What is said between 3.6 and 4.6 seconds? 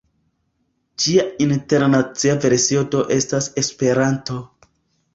Esperanto.